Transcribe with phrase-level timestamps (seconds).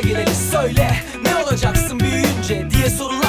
[0.00, 0.90] geleli söyle.
[1.24, 3.19] Ne olacaksın büyüyünce diye sorulan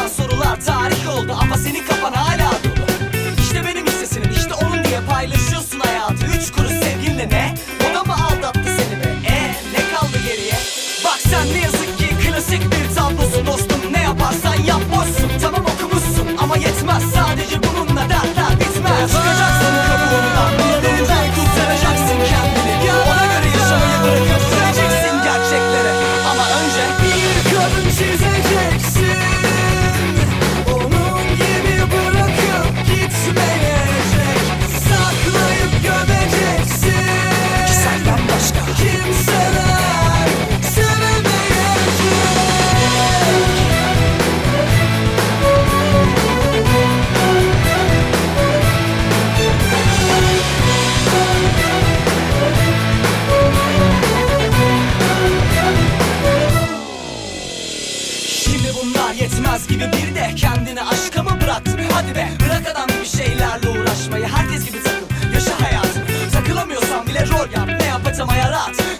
[59.51, 61.79] yetmez gibi bir de kendini aşka mı bıraktın?
[61.93, 64.25] Hadi be bırak adam gibi şeylerle uğraşmayı.
[64.25, 68.51] Herkes gibi takıl yaşa hayatını Takılamıyorsan bile rol yap ne yapacağım hayat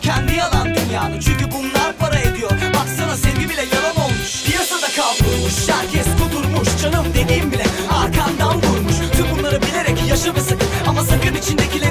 [0.02, 2.52] Kendi yalan dünyanı çünkü bunlar para ediyor.
[2.52, 4.44] Baksana sevgi bile yalan olmuş.
[4.45, 6.81] Piyasada kavrulmuş herkes kudurmuş.
[6.81, 8.95] Canım dediğim bile arkandan vurmuş.
[9.17, 10.67] Tüm bunları bilerek yaşa ve sakın.
[10.88, 11.91] Ama sakın içindekileri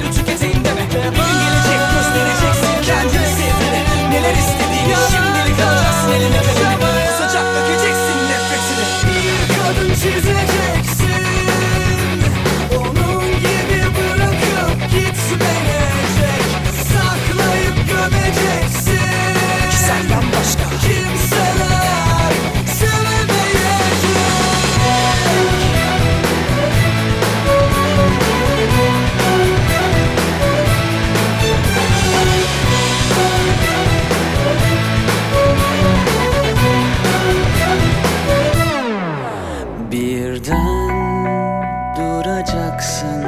[42.51, 43.25] soracaksın,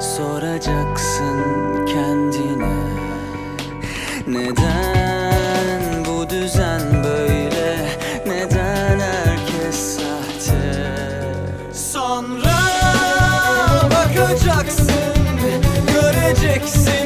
[0.00, 1.40] soracaksın
[1.86, 2.76] kendine.
[4.26, 7.76] Neden bu düzen böyle,
[8.26, 10.94] neden herkes sahte?
[11.72, 12.60] Sonra
[13.90, 15.14] bakacaksın,
[15.92, 16.99] göreceksin.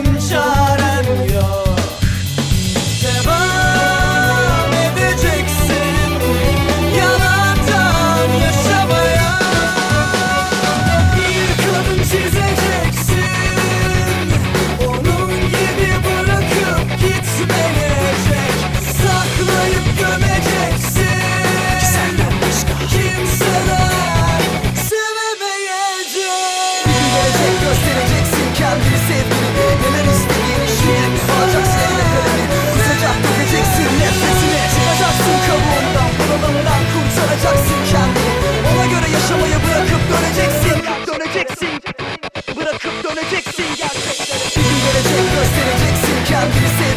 [46.35, 46.94] can be seen